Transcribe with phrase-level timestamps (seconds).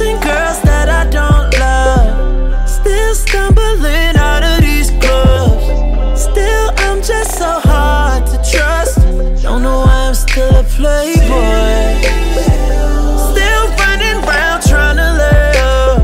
[0.00, 2.68] kissing girls that I don't love.
[2.68, 6.22] Still stumbling out of these clubs.
[6.22, 8.96] Still, I'm just so hard to trust.
[9.42, 12.00] Don't know why I'm still a playboy.
[13.30, 16.00] Still running around trying to lay up.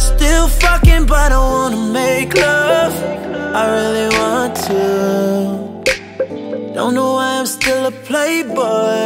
[0.00, 2.94] Still fucking, but I wanna make love.
[3.54, 4.82] I really want to.
[6.74, 9.01] Don't know why I'm still a playboy.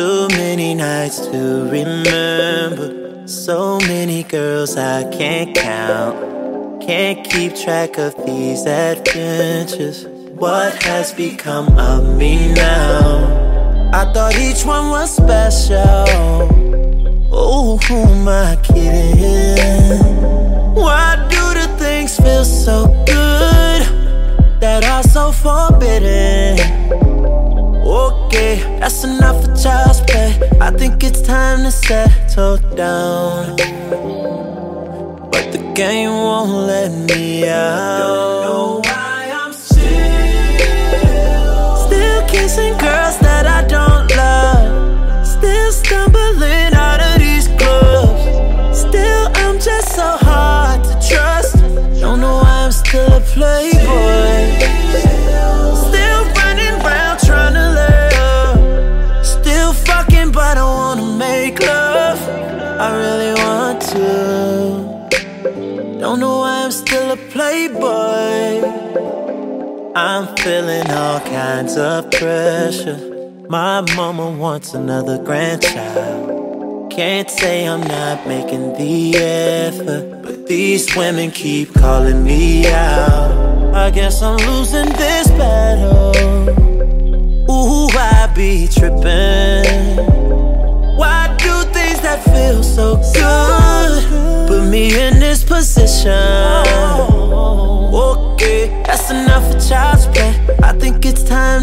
[0.00, 3.28] Too many nights to remember.
[3.28, 6.80] So many girls I can't count.
[6.80, 10.06] Can't keep track of these adventures.
[10.40, 13.90] What has become of me now?
[13.92, 16.06] I thought each one was special.
[17.30, 20.02] Oh, who am I kidding?
[20.82, 23.82] Why do the things feel so good
[24.62, 26.69] that are so forbidden?
[31.50, 33.56] Time to settle down.
[35.32, 37.98] But the game won't let me out.
[37.98, 39.86] Don't know why I'm still,
[41.86, 45.26] still kissing girls that I don't love.
[45.26, 48.80] Still stumbling out of these clubs.
[48.82, 51.56] Still, I'm just so hard to trust.
[52.00, 53.79] Don't know why I'm still a playboy.
[67.10, 68.62] A playboy.
[69.96, 72.98] I'm feeling all kinds of pressure.
[73.48, 76.92] My mama wants another grandchild.
[76.92, 83.74] Can't say I'm not making the effort, but these women keep calling me out.
[83.74, 86.14] I guess I'm losing this battle.
[87.50, 89.29] Ooh, I be tripping.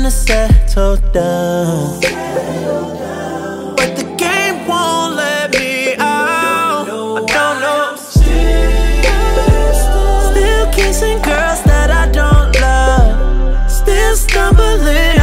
[0.07, 1.99] To settle down.
[3.75, 6.87] But the game won't let me out.
[6.87, 7.95] I don't know.
[10.31, 13.69] Still kissing girls that I don't love.
[13.69, 15.16] Still stumbling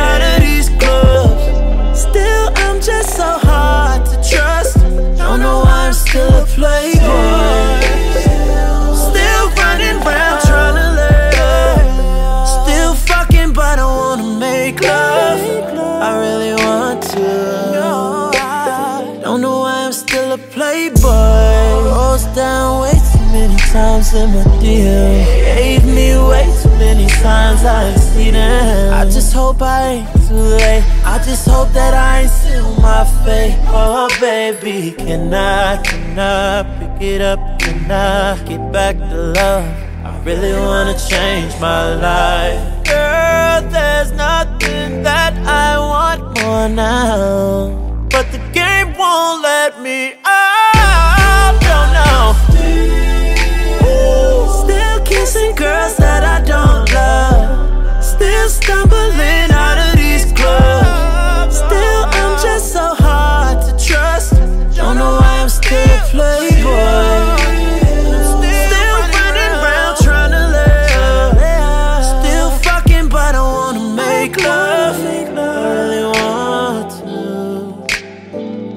[19.23, 20.99] Don't know why I'm still a playboy.
[21.05, 25.25] Rose down way too many times in my deal.
[25.55, 28.93] Gave me way too many signs I see them.
[28.93, 30.85] I just hope I ain't too late.
[31.05, 33.57] I just hope that I ain't seal my fate.
[33.69, 37.39] Oh, baby, can I, can I pick it up?
[37.61, 39.65] Can I get back to love?
[40.05, 42.85] I really wanna change my life.
[42.85, 43.24] Girl,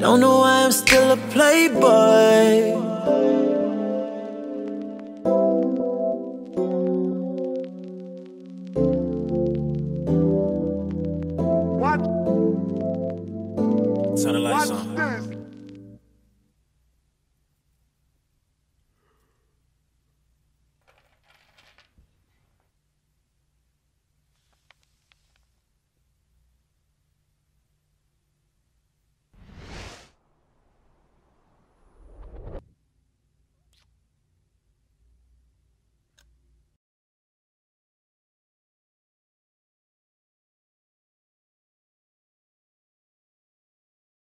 [0.07, 2.71] Don't know why I'm still a playboy.
[11.81, 11.99] What?
[14.15, 14.86] Turn the lights on.